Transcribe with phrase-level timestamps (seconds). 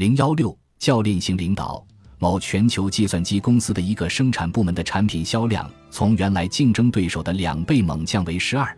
[0.00, 1.86] 零幺六教练型领导。
[2.18, 8.74] 某全球计算机公司的一个生产部门的产品销量从原来竞争对手的两倍猛降为十二。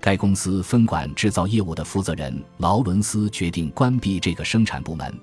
[0.00, 5.16] 该公司分管制造业务的负责人劳伦斯决定关闭这个生产部门，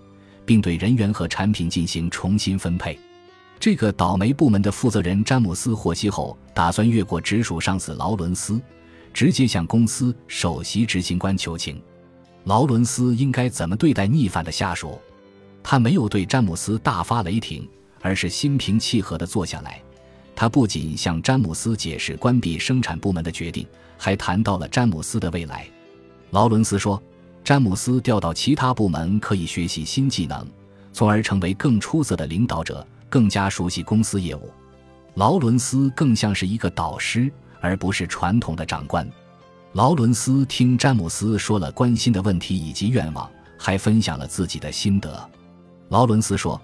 [0.46, 2.97] 并对人员和产品进行重新分配。
[3.60, 8.58] 这个倒霉部门的负责人詹姆斯获悉后，打算越过直属上司劳伦斯，
[9.13, 11.83] 直接向公司首席执行官求情。
[12.46, 14.97] 劳伦斯应该怎么对待逆反的下属？
[15.64, 17.68] 他没有对詹姆斯大发雷霆，
[18.02, 19.82] 而是心平气和地坐下来。
[20.36, 25.68] 他不仅向詹姆斯解释关闭生产部门的决定，还谈到了詹姆斯的未来。
[26.32, 27.02] 劳伦斯说
[27.44, 30.48] ：“詹姆斯调到其他部门可以学习新技能，
[30.92, 34.50] 从而成为更出色的领导者，更加熟悉公司业务。”
[35.16, 39.08] 劳伦斯更像是一个导师，而不是传统的长官。
[39.74, 45.30] 劳伦斯听詹姆斯说了关心的问题以及愿望，还分享了自己的心得。
[45.91, 46.59] 劳伦斯说：“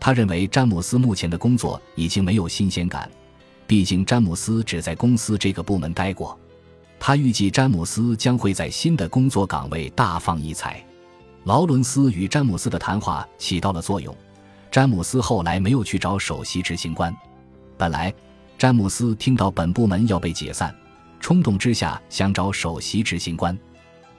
[0.00, 3.08] 他认为詹姆斯目前的工作已经没有新鲜感，
[3.64, 6.36] 毕竟詹姆斯只在公司这个部门待过。
[6.98, 10.84] 他预计詹姆斯将会在新的工作岗位大放异彩。”
[11.44, 14.12] 劳伦斯与詹姆斯的谈话起到了作用。
[14.68, 17.14] 詹姆斯后来没有去找首席执行官。
[17.78, 18.12] 本来，
[18.58, 20.74] 詹姆斯听到本部门要被解散，
[21.20, 23.56] 冲动之下想找首席执行官。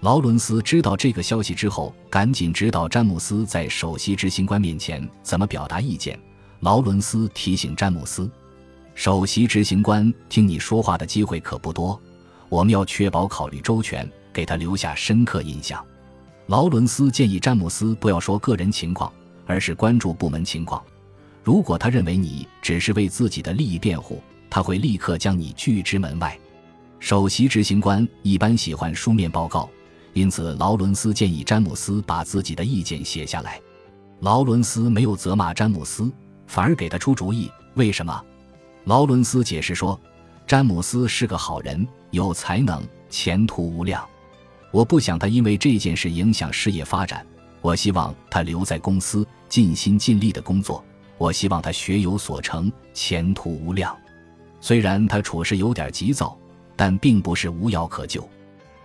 [0.04, 6.20] 劳伦斯知道这个消息之后，赶紧指导詹姆斯在首席执行官面前怎么表达意见。
[6.60, 8.30] 劳伦斯提醒詹姆斯
[8.96, 11.98] ：“首席执行官听你说话的机会可不多，
[12.50, 15.82] 我们要确保考虑周全，给他留下深刻印象。”
[16.48, 19.10] 劳伦斯建议詹姆斯不要说个人情况，
[19.46, 20.84] 而是关注部门情况。
[21.46, 26.38] 如果他认为你只是为自己的利益辩护，他会立刻将你拒之门外。
[27.00, 29.70] 首席执行官一般喜欢书面报告。
[30.14, 33.60] 因此，劳伦斯建议詹姆斯把自己的意见写下来。
[34.20, 36.12] 劳伦斯没有责骂詹姆斯，
[36.48, 37.52] 反而给他出主意。
[37.74, 38.24] 为什么？
[38.86, 40.00] 劳伦斯解释说
[40.46, 44.08] ：“詹姆斯是个好人，有才能，前途无量。
[44.72, 47.26] 我不想他因为这件事影响事业发展。
[47.62, 50.84] 我希望他留在公司，尽心尽力的工作。
[51.18, 53.98] 我希望他学有所成，前途无量。
[54.62, 56.38] 虽然他处事有点急躁，
[56.76, 58.28] 但并不是无药可救。”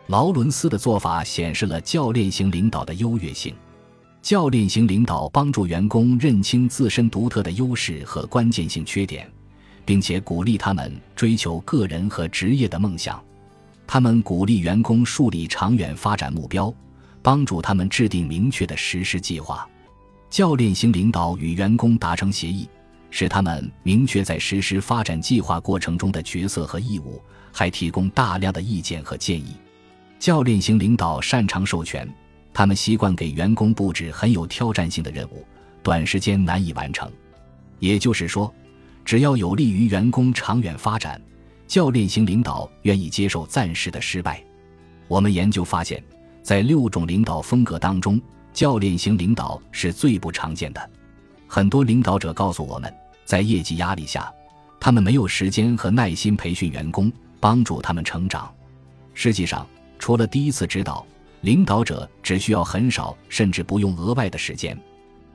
[0.08, 3.54] 劳伦斯的做法显示了教练型领导的优越性。
[4.22, 9.30] 教练型领导帮助员工认清自身独特的优势和关键性缺点，
[9.84, 13.22] 并且鼓励他们追求个人和职业的梦想。
[13.86, 16.72] 他们鼓励员工树立长远发展目标，
[17.22, 19.68] 帮助他们制定明确的实施计划。
[20.30, 22.66] 教练型领导与员工达成协议，
[23.10, 27.20] 使他们明确在实施发展计划过程中的角色和义务，
[27.52, 29.54] 还提供大量的意见和建议。
[30.18, 32.08] 教练型领导擅长授权，
[32.52, 35.44] 他们习惯给员工布置很有挑战性的任务，
[35.82, 37.10] 短时间难以完成。
[37.78, 38.52] 也就是说，
[39.04, 41.20] 只要有利于员工长远发展，
[41.68, 44.42] 教练型领导愿意接受暂时的失败。
[45.06, 46.02] 我们研究发现，
[46.42, 48.20] 在六种领导风格当中，
[48.52, 50.90] 教练型领导是最不常见的。
[51.46, 52.92] 很多领导者告诉我们，
[53.24, 54.30] 在业绩压力下，
[54.80, 58.52] 他们没有时间和耐心培训员工，帮助他们成长。
[59.14, 59.66] 实际上，
[59.98, 61.04] 除了第一次指导，
[61.42, 64.78] 领导者只需要很少甚至不用额外的时间。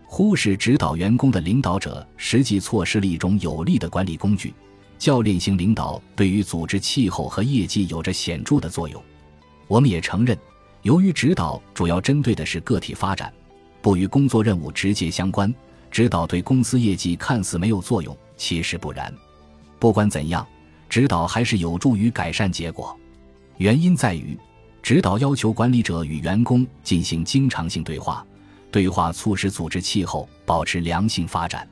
[0.06, 4.54] 忽视指导员工的领导者，实际错失了一种有力的管理工具。
[5.00, 9.04] 教练型领导对于组织气候和业绩有着显著的作用。
[9.68, 10.38] 我们也承认，
[10.84, 13.34] 由于指导主要针对的是个体发展，
[13.82, 15.54] 不与工作任务直接相关，
[15.92, 19.14] 指导对公司业绩看似没有作用，其实不然。
[19.80, 20.48] 不管怎样，
[20.88, 22.98] 指导还是有助于改善结果。
[23.58, 24.38] 原因在于。
[24.84, 28.24] 指导要求管理者与员工进行经常性对话，
[28.70, 31.66] 对话促使组织气候保持良性发展。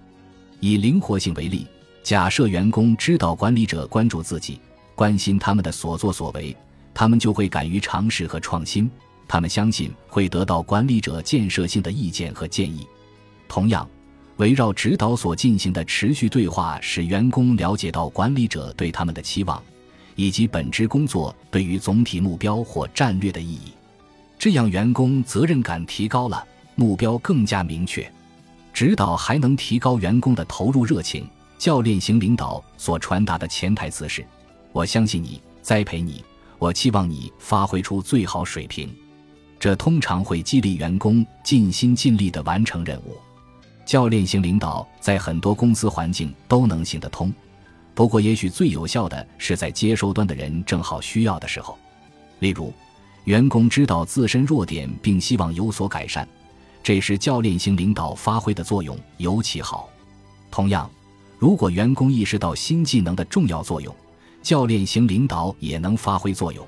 [0.61, 1.67] 以灵活性为例，
[2.03, 4.61] 假设员工知道管理者关注自己，
[4.95, 6.55] 关心他们的所作所为，
[6.93, 8.89] 他们就会敢于尝试和创新。
[9.27, 12.87] 他们相信会得到管理者建设性的意见和建议。
[13.49, 13.85] 同样，
[14.37, 19.61] 围绕指导所进行的持续对话，使员工了解到管理者对他们的期望。
[20.21, 23.73] 以及本职工作对于总体目标或战略的意义，
[24.37, 26.45] 这样员工责任感提高了，
[26.75, 28.07] 目标更加明确。
[28.71, 31.27] 指导还能提高员工的投入热情。
[31.57, 34.23] 教练型领导所传达的潜台词是：
[34.71, 36.23] 我相信你，栽培你，
[36.59, 38.87] 我期望你发挥出最好水平。
[39.59, 43.17] 这通常会激励员工尽心尽力地完成任务。
[43.87, 47.33] 教练型领导在很多公司环境都能行得通。
[47.93, 51.77] 不过，也许最有效的是在接收端的人正好需要的时候，
[52.39, 52.73] 例如，
[53.25, 56.27] 员工知道自身弱点并希望有所改善，
[56.81, 59.89] 这时教练型领导发挥的作用尤其好。
[60.49, 60.89] 同样，
[61.37, 63.93] 如果员工意识到新技能的重要作用，
[64.41, 66.65] 教练型领导也能发挥作用。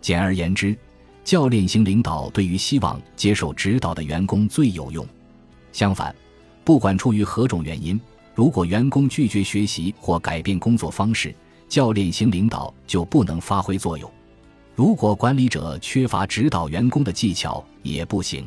[0.00, 0.76] 简而言之，
[1.24, 5.06] 教练型领导对于希望接受指导的员工最有用。
[5.72, 6.14] 相反，
[6.64, 8.00] 不管出于何种原因，
[8.34, 11.34] 如果员工拒绝学习或改变工作方式，
[11.68, 14.10] 教练型领导就不能发挥作用。
[14.74, 18.46] 如果管理者缺乏指导员工的技巧，也不行。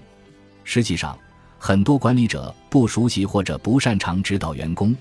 [0.63, 1.17] 实际上，
[1.59, 4.95] 很多管理者不熟悉或者不擅长指导员工，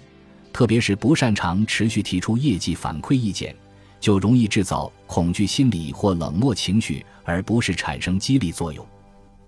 [0.53, 3.55] 特别是不擅长持续提出业绩反馈意见。
[4.01, 8.87] 就容易制造恐惧心理或冷漠情绪，而不是产生激励作用。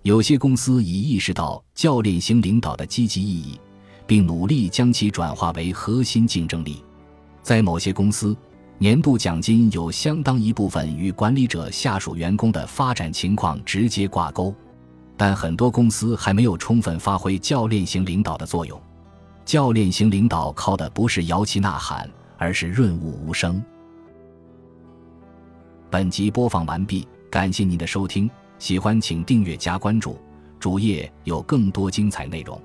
[0.02, 3.60] 有些公司已意识到教练型领导的积极意义，
[4.06, 6.82] 并努力将其转化为核心竞争力。
[7.42, 8.36] 在某些公司，
[8.78, 14.54] 年度奖金有相当一部分与管理者下属员工的发展情况直接挂钩，
[15.16, 18.80] 但很多公司还没有充分发挥教练型领导的作用。
[19.44, 23.62] 教练型领导靠的不是摇旗呐喊，而是润物无声。
[25.88, 30.18] 本集播放完毕，感谢您的收听，喜欢请订阅加关注，
[30.58, 32.60] 主页有更多精彩内容。